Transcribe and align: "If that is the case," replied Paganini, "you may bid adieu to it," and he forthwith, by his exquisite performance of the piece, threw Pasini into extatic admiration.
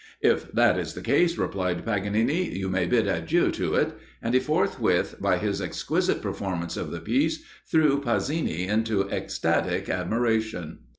"If 0.23 0.51
that 0.53 0.79
is 0.79 0.95
the 0.95 1.01
case," 1.03 1.37
replied 1.37 1.85
Paganini, 1.85 2.57
"you 2.57 2.69
may 2.69 2.87
bid 2.87 3.05
adieu 3.07 3.51
to 3.51 3.75
it," 3.75 3.93
and 4.19 4.33
he 4.33 4.39
forthwith, 4.39 5.17
by 5.21 5.37
his 5.37 5.61
exquisite 5.61 6.23
performance 6.23 6.75
of 6.75 6.89
the 6.89 6.99
piece, 6.99 7.43
threw 7.69 8.01
Pasini 8.01 8.65
into 8.67 9.03
extatic 9.11 9.89
admiration. 9.89 10.79